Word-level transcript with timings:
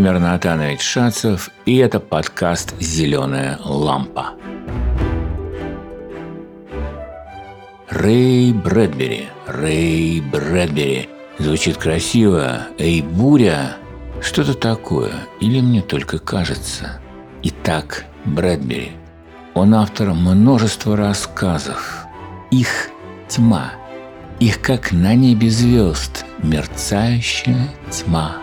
Владимир 0.00 0.18
Натанович 0.18 0.80
Шацев, 0.80 1.50
и 1.66 1.76
это 1.76 2.00
подкаст 2.00 2.74
«Зеленая 2.80 3.58
лампа». 3.62 4.30
Рэй 7.90 8.54
Брэдбери, 8.54 9.28
Рэй 9.46 10.22
Брэдбери. 10.22 11.10
Звучит 11.38 11.76
красиво. 11.76 12.60
Эй, 12.78 13.02
буря. 13.02 13.76
Что-то 14.22 14.54
такое. 14.54 15.12
Или 15.38 15.60
мне 15.60 15.82
только 15.82 16.18
кажется. 16.18 16.98
Итак, 17.42 18.06
Брэдбери. 18.24 18.92
Он 19.52 19.74
автор 19.74 20.14
множества 20.14 20.96
рассказов. 20.96 22.06
Их 22.50 22.88
тьма. 23.28 23.72
Их 24.38 24.62
как 24.62 24.92
на 24.92 25.14
небе 25.14 25.50
звезд. 25.50 26.24
Мерцающая 26.42 27.68
тьма. 27.90 28.36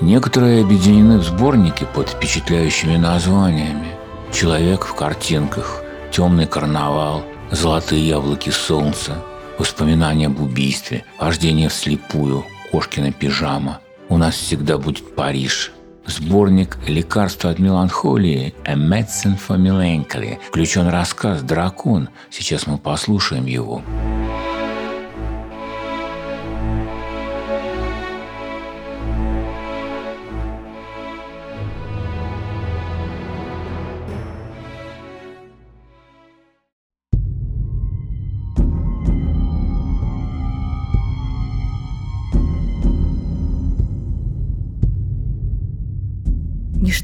Некоторые 0.00 0.62
объединены 0.62 1.18
в 1.18 1.24
сборники 1.24 1.86
под 1.94 2.08
впечатляющими 2.10 2.96
названиями. 2.96 3.88
«Человек 4.32 4.84
в 4.84 4.94
картинках», 4.94 5.82
«Темный 6.12 6.46
карнавал», 6.46 7.24
«Золотые 7.50 8.06
яблоки 8.06 8.50
солнца», 8.50 9.24
«Воспоминания 9.58 10.26
об 10.26 10.40
убийстве», 10.40 11.04
«Вождение 11.18 11.68
вслепую», 11.68 12.44
«Кошкина 12.70 13.10
пижама», 13.10 13.80
«У 14.08 14.16
нас 14.18 14.36
всегда 14.36 14.78
будет 14.78 15.14
Париж», 15.16 15.72
Сборник 16.08 16.78
«Лекарства 16.86 17.50
от 17.50 17.58
меланхолии» 17.58 18.54
«A 18.64 18.74
Medicine 18.74 19.38
for 19.38 19.58
Melancholy» 19.58 20.38
включен 20.48 20.88
рассказ 20.88 21.42
«Дракон». 21.42 22.08
Сейчас 22.30 22.66
мы 22.66 22.78
послушаем 22.78 23.44
его. 23.44 23.82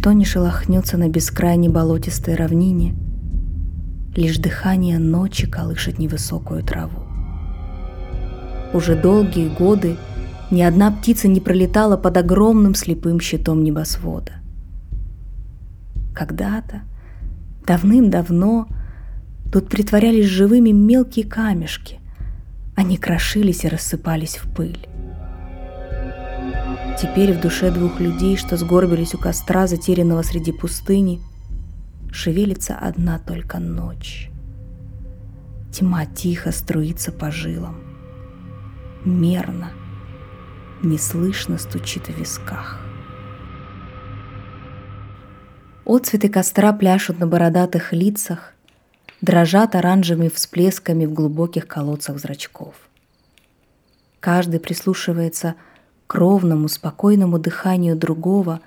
Ничто 0.04 0.12
не 0.12 0.26
шелохнется 0.26 0.98
на 0.98 1.08
бескрайней 1.08 1.70
болотистой 1.70 2.34
равнине, 2.34 2.94
Лишь 4.14 4.36
дыхание 4.36 4.98
ночи 4.98 5.46
колышет 5.50 5.98
невысокую 5.98 6.62
траву. 6.62 7.04
Уже 8.74 9.00
долгие 9.00 9.48
годы 9.48 9.96
ни 10.50 10.60
одна 10.60 10.90
птица 10.90 11.26
не 11.26 11.40
пролетала 11.40 11.96
под 11.96 12.18
огромным 12.18 12.74
слепым 12.74 13.18
щитом 13.18 13.64
небосвода. 13.64 14.32
Когда-то, 16.14 16.82
давным-давно, 17.66 18.68
тут 19.50 19.70
притворялись 19.70 20.26
живыми 20.26 20.68
мелкие 20.72 21.24
камешки. 21.24 21.98
Они 22.76 22.98
крошились 22.98 23.64
и 23.64 23.68
рассыпались 23.68 24.36
в 24.36 24.54
пыль. 24.54 24.86
Теперь 26.96 27.32
в 27.32 27.40
душе 27.40 27.72
двух 27.72 27.98
людей, 27.98 28.36
что 28.36 28.56
сгорбились 28.56 29.14
у 29.14 29.18
костра, 29.18 29.66
затерянного 29.66 30.22
среди 30.22 30.52
пустыни, 30.52 31.20
шевелится 32.12 32.76
одна 32.76 33.18
только 33.18 33.58
ночь. 33.58 34.30
Тьма 35.72 36.06
тихо 36.06 36.52
струится 36.52 37.10
по 37.10 37.32
жилам. 37.32 37.82
Мерно, 39.04 39.72
неслышно 40.84 41.58
стучит 41.58 42.06
в 42.06 42.16
висках. 42.16 42.78
Отцветы 45.84 46.28
костра 46.28 46.72
пляшут 46.72 47.18
на 47.18 47.26
бородатых 47.26 47.92
лицах, 47.92 48.54
дрожат 49.20 49.74
оранжевыми 49.74 50.28
всплесками 50.28 51.06
в 51.06 51.12
глубоких 51.12 51.66
колодцах 51.66 52.18
зрачков. 52.18 52.74
Каждый 54.20 54.60
прислушивается 54.60 55.52
к 55.52 55.73
ровному, 56.08 56.68
спокойному 56.68 57.38
дыханию 57.38 57.96
другого 57.96 58.60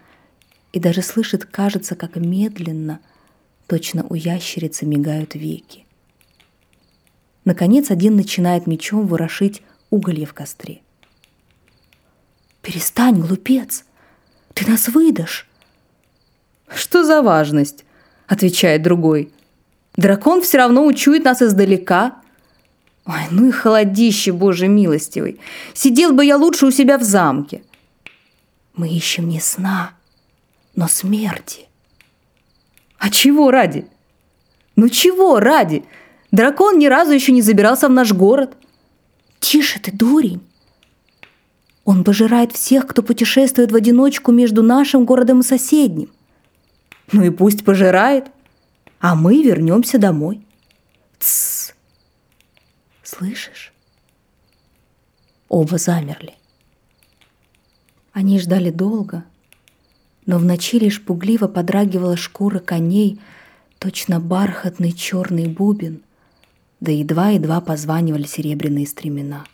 и 0.73 0.79
даже 0.79 1.01
слышит, 1.01 1.45
кажется, 1.45 1.95
как 1.95 2.15
медленно, 2.15 2.99
точно 3.67 4.05
у 4.09 4.15
ящерицы 4.15 4.85
мигают 4.85 5.35
веки. 5.35 5.85
Наконец 7.45 7.91
один 7.91 8.15
начинает 8.15 8.67
мечом 8.67 9.07
ворошить 9.07 9.61
уголье 9.89 10.25
в 10.25 10.33
костре. 10.33 10.81
«Перестань, 12.61 13.21
глупец! 13.21 13.85
Ты 14.53 14.69
нас 14.69 14.89
выдашь!» 14.89 15.47
«Что 16.67 17.05
за 17.05 17.21
важность?»— 17.21 17.85
отвечает 18.27 18.81
другой. 18.81 19.31
«Дракон 19.95 20.41
все 20.41 20.57
равно 20.57 20.85
учует 20.85 21.23
нас 21.23 21.41
издалека, 21.41 22.21
Ой, 23.07 23.21
ну 23.31 23.47
и 23.47 23.51
холодище, 23.51 24.33
боже 24.33 24.67
милостивый. 24.67 25.39
Сидел 25.73 26.11
бы 26.11 26.25
я 26.25 26.35
лучше 26.35 26.65
у 26.65 26.71
себя 26.71 26.97
в 26.97 27.03
замке. 27.03 27.63
Мы 28.75 28.89
ищем 28.89 29.29
не 29.29 29.39
сна, 29.39 29.93
но 30.75 30.89
смерти. 30.89 31.67
А 32.97 33.09
чего 33.09 33.49
ради? 33.49 33.87
Ну 34.75 34.89
чего 34.89 35.39
ради? 35.39 35.85
Дракон 36.31 36.77
ни 36.77 36.87
разу 36.87 37.13
еще 37.13 37.31
не 37.31 37.41
забирался 37.41 37.87
в 37.87 37.91
наш 37.91 38.11
город. 38.11 38.57
Тише 39.39 39.79
ты, 39.79 39.91
дурень. 39.91 40.41
Он 41.85 42.03
пожирает 42.03 42.51
всех, 42.51 42.85
кто 42.87 43.01
путешествует 43.01 43.71
в 43.71 43.75
одиночку 43.75 44.33
между 44.33 44.61
нашим 44.61 45.05
городом 45.05 45.39
и 45.39 45.43
соседним. 45.43 46.09
Ну 47.13 47.23
и 47.23 47.29
пусть 47.29 47.63
пожирает, 47.63 48.25
а 48.99 49.15
мы 49.15 49.41
вернемся 49.41 49.97
домой. 49.97 50.45
Тссс. 51.19 51.76
Слышишь? 53.07 53.71
Оба 55.47 55.77
замерли. 55.77 56.33
Они 58.11 58.37
ждали 58.37 58.69
долго, 58.69 59.23
но 60.25 60.37
в 60.37 60.43
ночи 60.43 60.77
лишь 60.77 61.01
пугливо 61.01 61.47
подрагивала 61.47 62.17
шкура 62.17 62.59
коней, 62.59 63.21
точно 63.79 64.19
бархатный 64.19 64.91
черный 64.91 65.47
бубен, 65.47 66.03
да 66.81 66.91
едва-едва 66.91 67.61
позванивали 67.61 68.23
серебряные 68.23 68.85
стремена. 68.85 69.45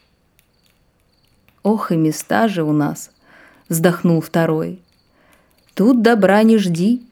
«Ох, 1.62 1.92
и 1.92 1.96
места 1.96 2.48
же 2.48 2.64
у 2.64 2.72
нас!»— 2.72 3.12
вздохнул 3.70 4.20
второй. 4.20 4.82
«Тут 5.76 6.02
добра 6.02 6.42
не 6.42 6.58
жди. 6.58 7.06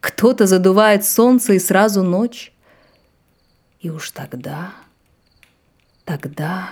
Кто-то 0.00 0.46
задувает 0.46 1.04
солнце 1.04 1.52
и 1.52 1.58
сразу 1.58 2.02
ночь. 2.02 2.54
И 3.80 3.90
уж 3.90 4.12
тогда...» 4.12 4.72
Тогда... 6.08 6.70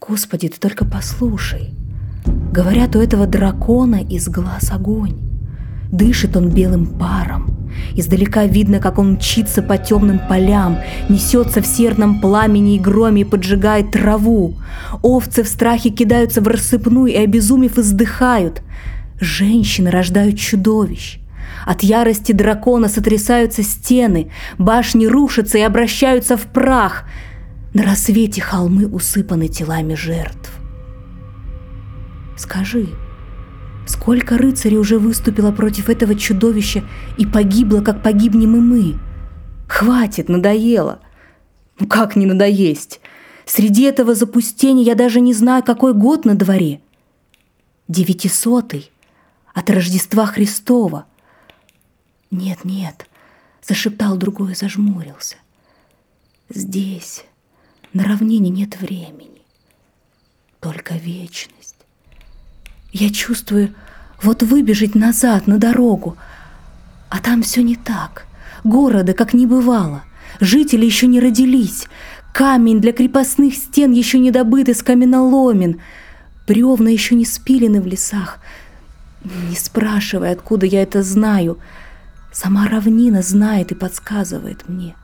Господи, 0.00 0.46
ты 0.46 0.60
только 0.60 0.84
послушай. 0.84 1.70
Говорят, 2.52 2.94
у 2.94 3.00
этого 3.00 3.26
дракона 3.26 4.00
из 4.00 4.28
глаз 4.28 4.70
огонь. 4.70 5.18
Дышит 5.90 6.36
он 6.36 6.50
белым 6.50 6.86
паром. 6.86 7.68
Издалека 7.96 8.46
видно, 8.46 8.78
как 8.78 9.00
он 9.00 9.14
мчится 9.14 9.60
по 9.60 9.76
темным 9.76 10.20
полям, 10.28 10.78
несется 11.08 11.60
в 11.60 11.66
серном 11.66 12.20
пламени 12.20 12.76
и 12.76 12.78
громе 12.78 13.22
и 13.22 13.24
поджигает 13.24 13.90
траву. 13.90 14.54
Овцы 15.02 15.42
в 15.42 15.48
страхе 15.48 15.90
кидаются 15.90 16.42
в 16.42 16.46
рассыпную 16.46 17.08
и, 17.08 17.16
обезумев, 17.16 17.76
издыхают. 17.76 18.62
Женщины 19.18 19.90
рождают 19.90 20.38
чудовищ. 20.38 21.18
От 21.66 21.82
ярости 21.82 22.30
дракона 22.30 22.88
сотрясаются 22.88 23.64
стены, 23.64 24.30
башни 24.58 25.06
рушатся 25.06 25.58
и 25.58 25.62
обращаются 25.62 26.36
в 26.36 26.42
прах— 26.42 27.04
на 27.74 27.84
рассвете 27.84 28.40
холмы 28.40 28.86
усыпаны 28.86 29.48
телами 29.48 29.94
жертв. 29.94 30.50
Скажи, 32.36 32.88
сколько 33.86 34.36
рыцарей 34.36 34.78
уже 34.78 34.98
выступило 34.98 35.52
против 35.52 35.88
этого 35.88 36.14
чудовища 36.14 36.84
и 37.16 37.26
погибло, 37.26 37.80
как 37.80 38.02
погибнем 38.02 38.56
и 38.56 38.60
мы? 38.60 38.98
Хватит, 39.68 40.28
надоело. 40.28 41.00
Ну 41.78 41.86
как 41.86 42.16
не 42.16 42.26
надоесть? 42.26 43.00
Среди 43.46 43.82
этого 43.84 44.14
запустения 44.14 44.84
я 44.84 44.94
даже 44.94 45.20
не 45.20 45.34
знаю, 45.34 45.62
какой 45.62 45.94
год 45.94 46.24
на 46.24 46.34
дворе. 46.34 46.80
Девятисотый 47.88 48.90
от 49.54 49.68
Рождества 49.70 50.26
Христова. 50.26 51.06
Нет, 52.30 52.64
нет, 52.64 53.06
зашептал 53.62 54.16
другой 54.16 54.52
и 54.52 54.54
зажмурился. 54.54 55.36
Здесь, 56.48 57.24
на 57.92 58.04
равнине 58.04 58.50
нет 58.50 58.80
времени, 58.80 59.42
только 60.60 60.94
вечность. 60.94 61.76
Я 62.92 63.10
чувствую, 63.10 63.74
вот 64.22 64.42
выбежать 64.42 64.94
назад 64.94 65.46
на 65.46 65.58
дорогу, 65.58 66.16
а 67.08 67.18
там 67.18 67.42
все 67.42 67.62
не 67.62 67.76
так. 67.76 68.26
Города 68.64 69.12
как 69.12 69.34
не 69.34 69.46
бывало. 69.46 70.04
Жители 70.40 70.84
еще 70.84 71.06
не 71.06 71.20
родились. 71.20 71.86
Камень 72.32 72.80
для 72.80 72.92
крепостных 72.92 73.54
стен 73.54 73.92
еще 73.92 74.18
не 74.18 74.30
добыт 74.30 74.68
из 74.68 74.82
каменоломен. 74.82 75.80
Бревна 76.46 76.88
еще 76.90 77.14
не 77.14 77.24
спилены 77.24 77.80
в 77.80 77.86
лесах. 77.86 78.38
Не 79.24 79.56
спрашивай, 79.56 80.32
откуда 80.32 80.66
я 80.66 80.82
это 80.82 81.02
знаю. 81.02 81.58
Сама 82.32 82.66
равнина 82.66 83.22
знает 83.22 83.72
и 83.72 83.74
подсказывает 83.74 84.68
мне. 84.68 84.96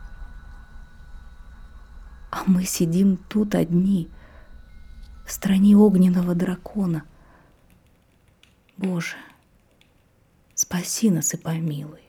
А 2.31 2.43
мы 2.45 2.63
сидим 2.63 3.17
тут 3.17 3.55
одни, 3.55 4.09
в 5.25 5.31
стране 5.31 5.75
огненного 5.75 6.35
дракона. 6.35 7.03
Боже, 8.77 9.15
спаси 10.55 11.09
нас 11.09 11.33
и 11.33 11.37
помилуй. 11.37 12.01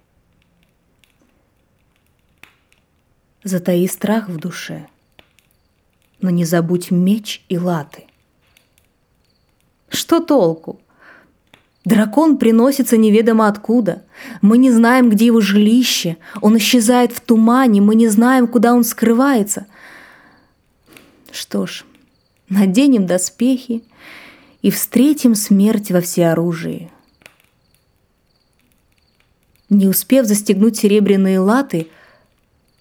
Затаи 3.42 3.86
страх 3.86 4.28
в 4.28 4.36
душе, 4.36 4.86
но 6.20 6.30
не 6.30 6.44
забудь 6.44 6.90
меч 6.90 7.44
и 7.48 7.56
латы. 7.58 8.04
Что 9.88 10.20
толку? 10.20 10.80
Дракон 11.84 12.36
приносится 12.36 12.96
неведомо 12.98 13.48
откуда. 13.48 14.04
Мы 14.42 14.58
не 14.58 14.70
знаем, 14.70 15.08
где 15.08 15.26
его 15.26 15.40
жилище. 15.40 16.18
Он 16.42 16.58
исчезает 16.58 17.12
в 17.12 17.20
тумане, 17.20 17.80
мы 17.80 17.94
не 17.94 18.08
знаем, 18.08 18.46
куда 18.46 18.74
он 18.74 18.84
скрывается. 18.84 19.66
Что 21.32 21.66
ж, 21.66 21.84
наденем 22.48 23.06
доспехи 23.06 23.84
и 24.62 24.70
встретим 24.70 25.34
смерть 25.34 25.90
во 25.90 26.00
всеоружии. 26.00 26.90
Не 29.68 29.86
успев 29.86 30.26
застегнуть 30.26 30.76
серебряные 30.76 31.38
латы, 31.38 31.88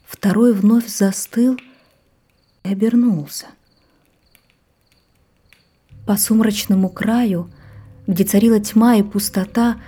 второй 0.07 0.53
вновь 0.53 0.87
застыл 0.87 1.59
и 2.63 2.69
обернулся. 2.69 3.45
По 6.07 6.17
сумрачному 6.17 6.89
краю, 6.89 7.51
где 8.07 8.23
царила 8.23 8.59
тьма 8.59 8.95
и 8.95 9.03
пустота, 9.03 9.79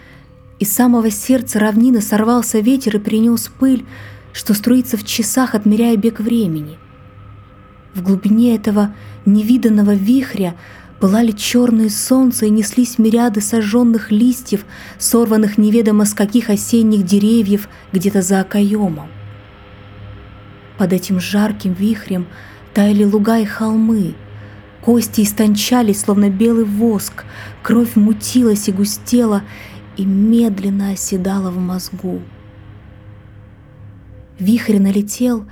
из 0.60 0.72
самого 0.72 1.10
сердца 1.10 1.58
равнины 1.58 2.02
сорвался 2.02 2.60
ветер 2.60 2.98
и 2.98 3.00
принес 3.00 3.48
пыль, 3.48 3.84
что 4.31 4.54
струится 4.54 4.96
в 4.96 5.04
часах, 5.04 5.56
отмеряя 5.56 5.98
бег 5.98 6.19
времени. 6.19 6.78
В 7.94 8.04
глубине 8.04 8.56
этого 8.56 8.94
невиданного 9.26 9.94
вихря 9.94 10.56
пылали 11.00 11.32
черные 11.32 11.90
солнца 11.90 12.46
и 12.46 12.50
неслись 12.50 12.98
мириады 13.00 13.42
сожженных 13.42 14.12
листьев, 14.12 14.66
сорванных 14.98 15.58
неведомо 15.58 16.06
с 16.06 16.14
каких 16.14 16.50
осенних 16.50 17.04
деревьев 17.04 17.68
где-то 17.92 18.22
за 18.22 18.42
окоемом. 18.42 19.10
Под 20.78 20.94
этим 20.94 21.20
жарким 21.20 21.74
вихрем 21.74 22.28
таяли 22.74 23.04
луга 23.04 23.40
и 23.40 23.46
холмы, 23.46 24.16
кости 24.82 25.22
истончались, 25.22 26.02
словно 26.02 26.30
белый 26.30 26.66
воск, 26.66 27.26
кровь 27.62 27.96
мутилась 27.96 28.70
и 28.70 28.72
густела 28.72 29.44
и 29.98 30.06
медленно 30.06 30.92
оседала 30.92 31.52
в 31.52 31.58
мозгу. 31.58 32.22
Вихрь 34.40 34.80
налетел 34.80 35.46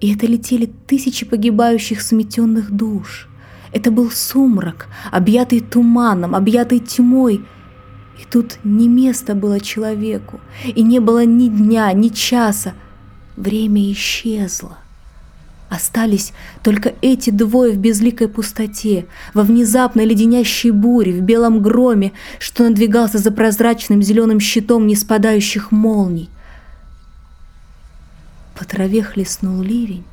и 0.00 0.14
это 0.14 0.26
летели 0.26 0.70
тысячи 0.86 1.24
погибающих 1.24 2.02
сметенных 2.02 2.70
душ. 2.70 3.28
Это 3.72 3.90
был 3.90 4.10
сумрак, 4.10 4.88
объятый 5.10 5.60
туманом, 5.60 6.34
объятый 6.34 6.78
тьмой. 6.78 7.44
И 8.20 8.24
тут 8.30 8.58
не 8.62 8.86
место 8.86 9.34
было 9.34 9.58
человеку, 9.60 10.40
и 10.64 10.82
не 10.82 11.00
было 11.00 11.24
ни 11.24 11.48
дня, 11.48 11.92
ни 11.92 12.08
часа. 12.08 12.74
Время 13.36 13.90
исчезло. 13.90 14.78
Остались 15.68 16.32
только 16.62 16.94
эти 17.02 17.30
двое 17.30 17.72
в 17.72 17.78
безликой 17.78 18.28
пустоте, 18.28 19.06
во 19.32 19.42
внезапной 19.42 20.04
леденящей 20.04 20.70
буре, 20.70 21.12
в 21.12 21.22
белом 21.22 21.60
громе, 21.60 22.12
что 22.38 22.62
надвигался 22.62 23.18
за 23.18 23.32
прозрачным 23.32 24.00
зеленым 24.00 24.38
щитом 24.38 24.86
неспадающих 24.86 25.72
молний. 25.72 26.30
По 28.54 28.64
траве 28.64 29.02
хлестнул 29.02 29.60
ливень, 29.60 30.04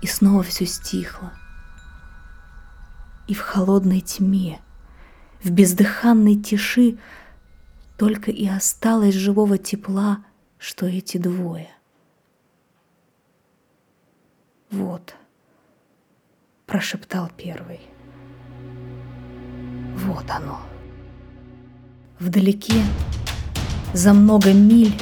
и 0.00 0.06
снова 0.06 0.42
все 0.42 0.66
стихло. 0.66 1.32
И 3.26 3.34
в 3.34 3.40
холодной 3.40 4.00
тьме, 4.00 4.60
в 5.42 5.50
бездыханной 5.50 6.36
тиши 6.36 6.98
только 7.96 8.30
и 8.30 8.46
осталось 8.46 9.14
живого 9.14 9.58
тепла, 9.58 10.24
что 10.58 10.86
эти 10.86 11.18
двое. 11.18 11.70
Вот, 14.70 15.16
прошептал 16.66 17.30
первый. 17.36 17.80
Вот 19.96 20.30
оно. 20.30 20.60
Вдалеке, 22.20 22.84
за 23.92 24.12
много 24.12 24.52
миль, 24.52 24.94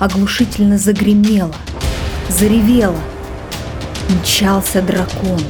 оглушительно 0.00 0.76
загремело— 0.76 1.54
заревела. 2.28 2.98
Мчался 4.08 4.82
дракон. 4.82 5.40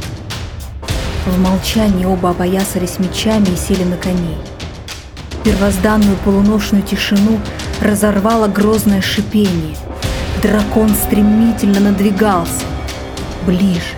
В 1.26 1.38
молчании 1.38 2.04
оба 2.04 2.30
опоясались 2.30 2.98
мечами 2.98 3.46
и 3.46 3.56
сели 3.56 3.84
на 3.84 3.96
коней. 3.96 4.38
Первозданную 5.44 6.16
полуношную 6.24 6.82
тишину 6.82 7.38
разорвало 7.80 8.48
грозное 8.48 9.00
шипение. 9.00 9.76
Дракон 10.42 10.90
стремительно 10.90 11.80
надвигался. 11.80 12.64
Ближе, 13.46 13.94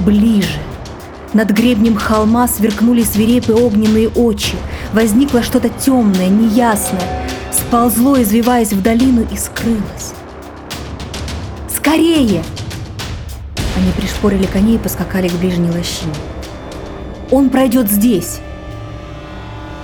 ближе. 0.00 0.58
Над 1.32 1.50
гребнем 1.50 1.96
холма 1.96 2.46
сверкнули 2.46 3.02
свирепые 3.02 3.56
огненные 3.56 4.08
очи. 4.08 4.56
Возникло 4.92 5.42
что-то 5.42 5.68
темное, 5.68 6.28
неясное. 6.28 7.26
Сползло, 7.50 8.20
извиваясь 8.22 8.72
в 8.72 8.82
долину, 8.82 9.26
и 9.32 9.36
скрылось. 9.36 10.14
Скорее!» 11.84 12.42
Они 13.76 13.92
пришпорили 13.94 14.46
коней 14.46 14.76
и 14.76 14.78
поскакали 14.78 15.28
к 15.28 15.34
ближней 15.34 15.70
лощине. 15.70 16.14
«Он 17.30 17.50
пройдет 17.50 17.90
здесь!» 17.90 18.40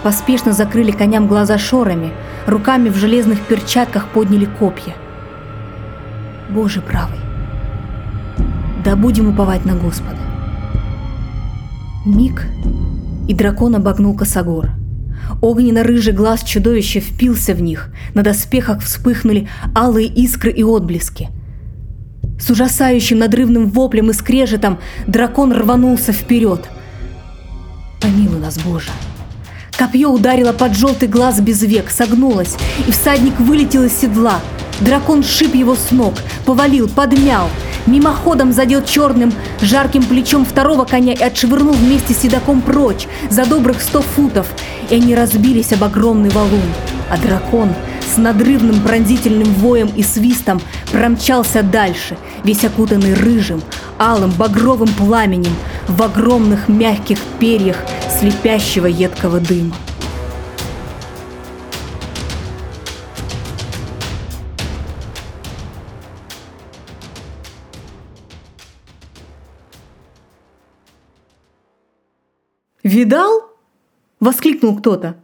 Поспешно 0.02 0.55
закрыли 0.55 0.93
коням 0.93 1.29
глаза 1.29 1.58
шорами, 1.58 2.14
руками 2.47 2.88
в 2.88 2.97
железных 2.97 3.38
перчатках 3.43 4.08
подняли 4.08 4.47
копья. 4.47 4.94
Боже 6.49 6.81
правый, 6.81 7.19
да 8.82 8.96
будем 8.96 9.29
уповать 9.29 9.67
на 9.67 9.74
Господа. 9.74 10.17
Миг, 12.06 12.46
и 13.29 13.34
дракон 13.34 13.77
обогнул 13.77 14.17
косогор. 14.17 14.70
Огненно-рыжий 15.43 16.15
глаз 16.15 16.44
чудовища 16.44 17.01
впился 17.01 17.53
в 17.53 17.60
них, 17.60 17.91
на 18.15 18.22
доспехах 18.22 18.81
вспыхнули 18.81 19.51
алые 19.77 20.06
искры 20.06 20.51
и 20.51 20.65
отблески– 20.65 21.29
с 22.41 22.51
ужасающим 22.51 23.19
надрывным 23.19 23.70
воплем 23.70 24.11
и 24.11 24.13
скрежетом 24.13 24.79
дракон 25.06 25.53
рванулся 25.53 26.13
вперед. 26.13 26.69
Помилуй 28.01 28.41
нас, 28.41 28.59
Боже! 28.59 28.91
Копье 29.77 30.09
ударило 30.09 30.53
под 30.53 30.77
желтый 30.77 31.09
глаз 31.09 31.41
без 31.41 31.63
век, 31.63 31.91
согнулось, 31.91 32.56
и 32.87 32.91
всадник 32.91 33.39
вылетел 33.41 33.85
из 33.85 33.93
седла. 33.93 34.41
Дракон 34.81 35.23
шип 35.23 35.55
его 35.55 35.75
с 35.75 35.91
ног, 35.91 36.15
повалил, 36.44 36.89
подмял, 36.89 37.49
мимоходом 37.87 38.53
задел 38.53 38.82
черным, 38.82 39.32
жарким 39.63 40.03
плечом 40.03 40.44
второго 40.44 40.85
коня 40.85 41.13
и 41.15 41.23
отшвырнул 41.23 41.73
вместе 41.73 42.15
с 42.15 42.19
седаком 42.19 42.61
прочь, 42.61 43.06
за 43.31 43.47
добрых 43.47 43.81
сто 43.81 44.03
футов, 44.03 44.49
и 44.91 44.94
они 44.97 45.15
разбились 45.15 45.73
об 45.73 45.85
огромный 45.85 46.31
валун. 46.31 46.61
А 47.11 47.17
дракон 47.17 47.70
с 48.15 48.17
надрывным 48.17 48.81
пронзительным 48.82 49.53
воем 49.55 49.91
и 49.97 50.03
свистом 50.03 50.61
промчался 50.91 51.63
дальше, 51.63 52.17
весь 52.44 52.65
окутанный 52.65 53.15
рыжим, 53.15 53.63
алым, 53.99 54.31
багровым 54.32 54.89
пламенем 54.89 55.55
в 55.89 56.03
огромных 56.03 56.69
мягких 56.69 57.19
перьях 57.39 57.77
слепящего 58.19 58.87
едкого 58.87 59.41
дыма. 59.41 59.75
«Видал?»— 72.82 73.51
воскликнул 74.20 74.77
кто-то. 74.79 75.17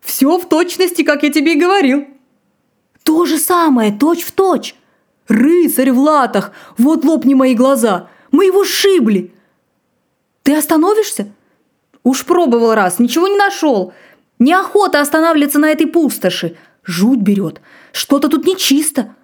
«Все 0.00 0.36
в 0.36 0.48
точности, 0.48 1.02
как 1.02 1.22
я 1.22 1.32
тебе 1.32 1.54
и 1.54 1.60
говорил». 1.60 2.06
«То 3.02 3.24
же 3.24 3.38
самое, 3.38 3.92
точь 3.92 4.22
в 4.22 4.32
точь!» 4.32 4.74
«Рыцарь 5.28 5.92
в 5.92 5.98
латах! 5.98 6.52
Вот 6.78 7.04
лопни 7.04 7.34
мои 7.34 7.54
глаза! 7.54 8.08
Мы 8.30 8.46
его 8.46 8.64
сшибли!» 8.64 9.34
«Ты 10.42 10.56
остановишься?» 10.56 11.28
«Уж 12.02 12.24
пробовал 12.24 12.74
раз, 12.74 12.98
ничего 12.98 13.28
не 13.28 13.36
нашел. 13.36 13.92
Неохота 14.38 15.00
останавливаться 15.00 15.58
на 15.58 15.70
этой 15.70 15.86
пустоши. 15.86 16.56
Жуть 16.82 17.20
берет. 17.20 17.60
Что-то 17.92 18.28
тут 18.28 18.46
нечисто». 18.46 19.14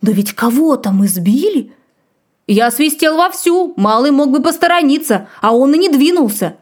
«Да 0.00 0.12
ведь 0.12 0.34
кого-то 0.34 0.90
мы 0.90 1.08
сбили?» 1.08 1.72
«Я 2.46 2.70
свистел 2.70 3.16
вовсю. 3.16 3.74
Малый 3.76 4.12
мог 4.12 4.30
бы 4.30 4.40
посторониться, 4.40 5.28
а 5.42 5.54
он 5.54 5.74
и 5.74 5.78
не 5.78 5.88
двинулся». 5.88 6.56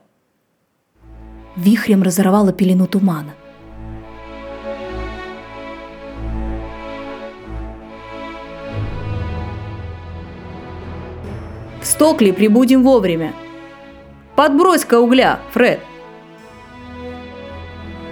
Вихрем 1.56 2.02
разорвало 2.02 2.52
пелену 2.52 2.88
тумана. 2.88 3.34
Стокли 11.94 12.32
прибудем 12.32 12.82
вовремя. 12.82 13.32
Подбрось-ка 14.34 14.98
угля, 14.98 15.38
Фред. 15.52 15.78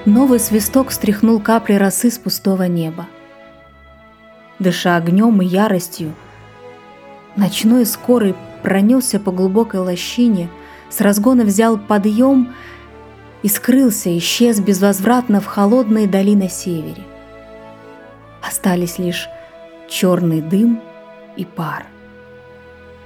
Новый 0.07 0.39
свисток 0.39 0.93
стряхнул 0.93 1.41
капли 1.41 1.75
росы 1.75 2.13
с 2.13 2.17
пустого 2.17 2.63
неба. 2.63 3.09
Дыша 4.61 4.95
огнем 4.95 5.43
и 5.43 5.47
яростью, 5.47 6.15
ночной 7.35 7.85
скорый 7.85 8.37
пронесся 8.63 9.19
по 9.19 9.33
глубокой 9.33 9.81
лощине, 9.81 10.49
с 10.89 11.01
разгона 11.01 11.43
взял 11.43 11.77
подъем 11.77 12.55
и 13.43 13.49
скрылся, 13.49 14.17
исчез 14.17 14.61
безвозвратно 14.61 15.41
в 15.41 15.47
холодной 15.47 16.07
дали 16.07 16.37
на 16.37 16.49
севере. 16.49 17.03
Остались 18.47 19.01
лишь 19.01 19.29
черный 19.89 20.41
дым 20.41 20.81
и 21.37 21.45
пар. 21.45 21.92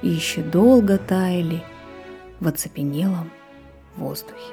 И 0.03 0.09
еще 0.09 0.43
долго 0.43 0.99
таяли 0.99 1.63
в 2.41 2.49
оцепенелом 2.49 3.31
воздухе. 3.97 4.53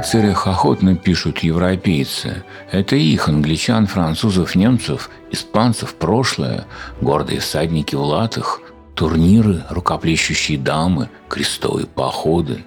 Рыцарях 0.00 0.46
охотно 0.46 0.96
пишут 0.96 1.40
европейцы. 1.40 2.42
Это 2.72 2.96
их, 2.96 3.28
англичан, 3.28 3.86
французов, 3.86 4.54
немцев, 4.54 5.10
испанцев, 5.30 5.94
прошлое, 5.94 6.64
гордые 7.02 7.40
всадники 7.40 7.94
в 7.94 8.00
латах, 8.00 8.60
турниры, 8.94 9.62
рукоплещущие 9.68 10.56
дамы, 10.56 11.10
крестовые 11.28 11.86
походы. 11.86 12.64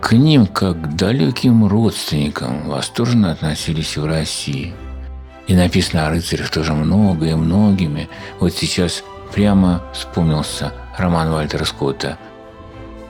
К 0.00 0.12
ним, 0.12 0.46
как 0.46 0.80
к 0.80 0.96
далеким 0.96 1.66
родственникам, 1.66 2.66
восторженно 2.66 3.32
относились 3.32 3.98
в 3.98 4.06
России. 4.06 4.72
И 5.46 5.54
написано 5.54 6.06
о 6.06 6.10
рыцарях 6.10 6.50
тоже 6.50 6.72
много 6.72 7.26
и 7.26 7.34
многими. 7.34 8.08
Вот 8.40 8.54
сейчас 8.54 9.04
прямо 9.34 9.82
вспомнился 9.92 10.72
роман 10.96 11.30
Вальтера 11.30 11.64
Скотта 11.64 12.16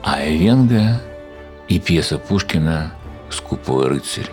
«Айвенга» 0.02 1.00
и 1.68 1.78
пьеса 1.78 2.18
Пушкина 2.18 2.92
«Скупой 3.32 3.88
рыцарь». 3.88 4.30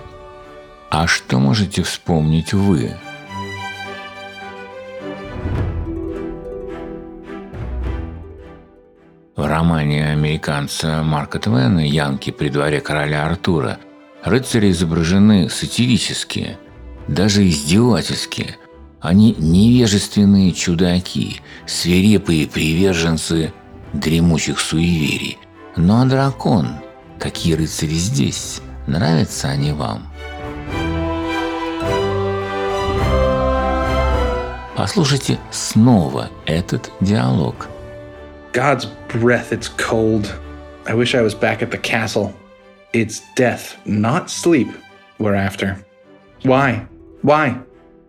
А 0.90 1.08
что 1.08 1.40
можете 1.40 1.84
вспомнить 1.84 2.54
вы? 2.54 2.96
В 9.36 9.46
романе 9.46 10.12
американца 10.12 11.02
Марка 11.04 11.40
Твена 11.40 11.80
«Янки 11.80 12.32
при 12.32 12.50
дворе 12.50 12.82
короля 12.82 13.26
Артура» 13.26 13.80
рыцари 14.24 14.72
изображены 14.72 15.50
сатирически, 15.50 16.58
даже 17.08 17.48
издевательски. 17.48 18.58
Они 19.00 19.34
невежественные 19.38 20.52
чудаки, 20.52 21.42
свирепые 21.66 22.48
приверженцы 22.48 23.54
дремучих 23.94 24.60
суеверий. 24.60 25.38
Ну 25.78 26.02
а 26.02 26.06
дракон– 26.06 26.68
Какие 27.20 27.54
рыцари 27.56 27.96
здесь? 27.96 28.62
Нравятся 28.89 29.49
они 29.49 29.73
вам? 29.73 30.09
Послушайте 34.77 35.39
снова 35.51 36.29
этот 36.47 36.91
диалог. 37.01 37.69
God's 38.53 38.87
breath, 39.09 39.53
it's 39.53 39.69
cold. 39.77 40.33
I 40.87 40.95
wish 40.95 41.15
I 41.15 41.23
was 41.23 41.35
back 41.35 41.63
at 41.63 41.71
the 41.71 41.79
castle. 41.79 42.35
It's 42.93 43.23
death, 43.35 43.77
not 43.87 44.31
sleep, 44.31 44.69
we're 45.19 45.35
after. 45.35 45.77
Why? 46.43 46.87
Why? 47.23 47.59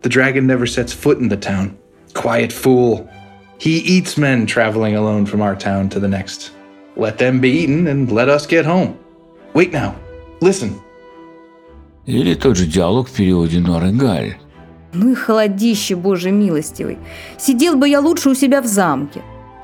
The 0.02 0.08
dragon 0.08 0.46
never 0.46 0.66
sets 0.66 0.92
foot 0.92 1.18
in 1.18 1.28
the 1.28 1.36
town. 1.36 1.76
Quiet 2.14 2.52
fool. 2.52 3.08
He 3.58 3.78
eats 3.78 4.18
men 4.18 4.46
traveling 4.46 4.94
alone 4.94 5.24
from 5.26 5.40
our 5.40 5.56
town 5.56 5.88
to 5.90 6.00
the 6.00 6.08
next. 6.08 6.52
Let 6.96 7.18
them 7.18 7.40
be 7.40 7.50
eaten 7.50 7.86
and 7.86 8.12
let 8.12 8.28
us 8.28 8.46
get 8.46 8.66
home. 8.66 8.98
Wait 9.54 9.72
now. 9.72 9.96
Listen. 10.41 10.71
Или 12.07 12.33
тот 12.33 12.57
же 12.57 12.65
диалог 12.65 13.07
в 13.07 13.11
переводе 13.11 13.59
Норы 13.59 13.91
Галь. 13.91 14.37
Ну 14.93 15.11
и 15.11 15.15
холодище, 15.15 15.95
боже 15.95 16.31
милостивый. 16.31 16.97
Сидел 17.37 17.75
бы 17.75 17.87
я 17.87 17.99
лучше 17.99 18.29
у 18.29 18.35
себя 18.35 18.61
в 18.61 18.65
замке. 18.65 19.21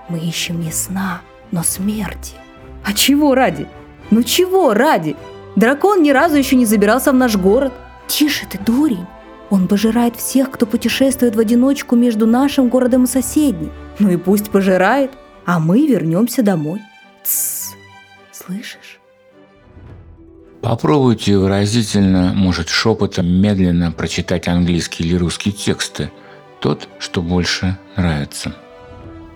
Мы 0.08 0.20
ищем 0.20 0.62
не 0.62 0.72
сна, 0.72 1.22
но 1.52 1.64
смерти. 1.64 2.34
А 2.86 2.94
чего 2.94 3.36
ради? 3.36 3.68
Ну 4.12 4.24
чего 4.24 4.74
ради? 4.74 5.16
Дракон 5.56 6.04
ни 6.04 6.12
разу 6.12 6.38
еще 6.38 6.56
не 6.56 6.66
забирался 6.66 7.12
в 7.12 7.16
наш 7.16 7.36
город. 7.36 7.74
Тише 8.08 8.46
ты, 8.50 8.60
дурень. 8.60 9.06
Он 9.50 9.68
пожирает 9.68 10.16
всех, 10.16 10.52
кто 10.52 10.66
путешествует 10.66 11.36
в 11.36 11.40
одиночку 11.40 11.96
между 11.96 12.28
нашим 12.28 12.70
городом 12.70 13.06
и 13.06 13.08
соседним. 13.08 13.72
Ну 14.00 14.12
и 14.12 14.18
пусть 14.18 14.52
пожирает, 14.52 15.12
а 15.46 15.60
мы 15.60 15.88
вернемся 15.88 16.44
домой. 16.44 16.82
Тссс. 17.24 17.74
Слышишь? 18.32 18.97
Попробуйте 20.68 21.38
выразительно, 21.38 22.34
может, 22.36 22.68
шепотом 22.68 23.26
медленно 23.26 23.94
прочитать 23.94 24.50
английский 24.50 25.06
или 25.06 25.16
русский 25.16 25.54
тексты. 25.54 26.12
Тот, 26.60 26.90
что 27.00 27.22
больше 27.22 27.78
нравится. 27.96 28.54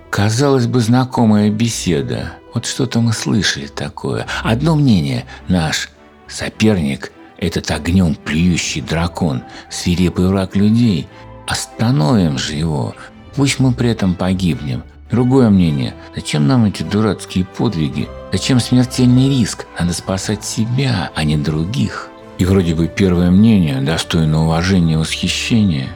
Казалось 0.09 0.67
бы, 0.67 0.81
знакомая 0.81 1.49
беседа. 1.49 2.33
Вот 2.53 2.65
что-то 2.65 2.99
мы 2.99 3.13
слышали 3.13 3.67
такое. 3.67 4.27
Одно 4.43 4.75
мнение. 4.75 5.23
Наш 5.47 5.89
соперник– 6.27 7.13
этот 7.37 7.71
огнем 7.71 8.15
плюющий 8.15 8.81
дракон, 8.81 9.43
свирепый 9.69 10.27
враг 10.27 10.57
людей. 10.57 11.07
Остановим 11.47 12.37
же 12.37 12.55
его. 12.55 12.93
Пусть 13.37 13.57
мы 13.57 13.71
при 13.71 13.89
этом 13.89 14.15
погибнем. 14.15 14.83
Другое 15.11 15.49
мнение. 15.49 15.93
Зачем 16.15 16.47
нам 16.47 16.63
эти 16.63 16.83
дурацкие 16.83 17.43
подвиги? 17.43 18.07
Зачем 18.31 18.61
смертельный 18.61 19.29
риск? 19.29 19.67
Надо 19.77 19.91
спасать 19.93 20.45
себя, 20.45 21.11
а 21.13 21.23
не 21.25 21.35
других. 21.35 22.09
И 22.37 22.45
вроде 22.45 22.75
бы 22.75 22.87
первое 22.87 23.29
мнение 23.29 23.81
достойно 23.81 24.45
уважения 24.45 24.93
и 24.93 24.97
восхищения. 24.97 25.89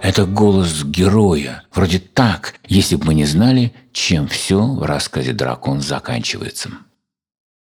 Это 0.00 0.24
голос 0.24 0.82
героя. 0.82 1.62
Вроде 1.74 1.98
так, 1.98 2.54
если 2.66 2.96
бы 2.96 3.06
мы 3.06 3.14
не 3.14 3.26
знали, 3.26 3.74
чем 3.92 4.28
все 4.28 4.66
в 4.66 4.82
рассказе 4.82 5.34
«Дракон» 5.34 5.82
заканчивается. 5.82 6.70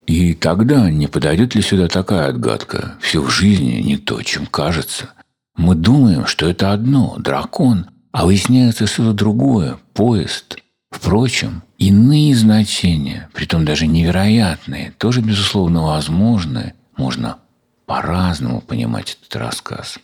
И 0.05 0.33
тогда 0.33 0.89
не 0.91 1.07
подойдет 1.07 1.55
ли 1.55 1.61
сюда 1.61 1.87
такая 1.87 2.29
отгадка? 2.29 2.95
Все 2.99 3.21
в 3.21 3.29
жизни 3.29 3.81
не 3.81 3.97
то, 3.97 4.21
чем 4.21 4.45
кажется. 4.45 5.11
Мы 5.55 5.75
думаем, 5.75 6.25
что 6.25 6.49
это 6.49 6.73
одно– 6.73 7.15
дракон, 7.19 7.87
а 8.11 8.25
выясняется 8.25 8.85
что-то 8.85 9.13
другое– 9.13 9.77
поезд– 9.93 10.57
Впрочем, 10.89 11.63
иные 11.77 12.35
значения, 12.35 13.29
притом 13.33 13.63
даже 13.63 13.85
невероятные, 13.87 14.91
тоже, 14.97 15.21
безусловно, 15.21 15.83
возможны. 15.83 16.73
Можно 16.97 17.37
по-разному 17.85 18.61
понимать 18.61 19.17
этот 19.21 19.35
рассказ. 19.35 19.99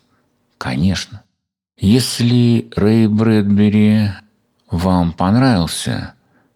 Конечно. 0.58 1.24
Если 1.78 2.70
Рэй 2.76 3.08
Брэдбери 3.08 4.12
вам 4.70 5.12
понравился, 5.12 6.14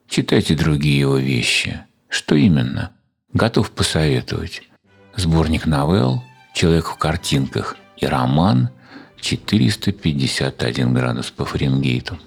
читайте 0.08 0.56
другие 0.56 1.00
его 1.00 1.18
вещи. 1.18 1.82
Что 2.08 2.36
именно? 2.36 2.92
Готов 3.34 3.72
посоветовать. 3.72 4.64
Сборник 5.16 5.66
новелл 5.66 6.24
«Человек 6.54 6.88
в 6.88 6.98
картинках» 6.98 7.76
и 7.98 8.06
роман 8.06 8.70
«451 9.22 10.94
градус 10.94 11.30
по 11.32 11.46
Фаренгейту». 11.46 12.18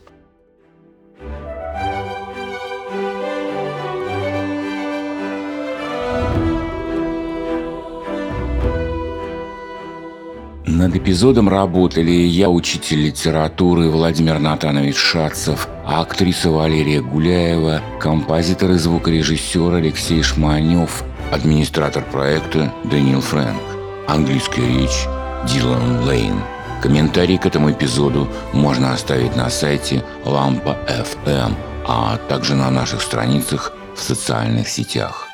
Над 10.74 10.96
эпизодом 10.96 11.50
работали 11.50 12.12
я, 12.12 12.48
учитель 12.48 13.04
литературы 13.04 13.90
Владимир 13.90 14.38
Натанович 14.38 14.96
Шацев, 14.96 15.68
актриса 15.84 16.50
Валерия 16.50 17.02
Гуляева, 17.02 17.82
композитор 18.00 18.70
и 18.70 18.74
звукорежиссер 18.76 19.74
Алексей 19.74 20.22
Шманев, 20.22 21.04
администратор 21.30 22.02
проекта 22.10 22.72
Даниил 22.84 23.20
Фрэнк, 23.20 23.60
английская 24.08 24.66
речь 24.66 25.06
Дилан 25.46 26.06
Лейн. 26.06 26.40
Комментарий 26.80 27.36
к 27.36 27.44
этому 27.44 27.70
эпизоду 27.70 28.26
можно 28.54 28.94
оставить 28.94 29.36
на 29.36 29.50
сайте 29.50 30.02
Лампа 30.24 30.78
FM, 30.88 31.52
а 31.86 32.16
также 32.30 32.54
на 32.54 32.70
наших 32.70 33.02
страницах 33.02 33.74
в 33.94 34.00
социальных 34.00 34.68
сетях. 34.70 35.31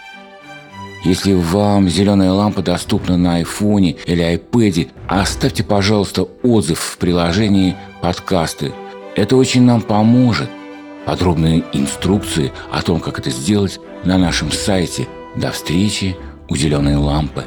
Если 1.04 1.32
вам 1.32 1.88
зеленая 1.88 2.32
лампа 2.32 2.62
доступна 2.62 3.16
на 3.16 3.36
айфоне 3.36 3.96
или 4.06 4.20
айпэде, 4.20 4.88
оставьте, 5.06 5.62
пожалуйста, 5.62 6.26
отзыв 6.42 6.80
в 6.80 6.98
приложении 6.98 7.76
подкасты. 8.02 8.72
Это 9.16 9.36
очень 9.36 9.62
нам 9.62 9.80
поможет. 9.80 10.50
Подробные 11.06 11.64
инструкции 11.72 12.52
о 12.70 12.82
том, 12.82 13.00
как 13.00 13.18
это 13.18 13.30
сделать, 13.30 13.80
на 14.04 14.18
нашем 14.18 14.50
сайте. 14.52 15.06
До 15.36 15.52
встречи 15.52 16.16
у 16.48 16.56
зеленой 16.56 16.96
лампы. 16.96 17.44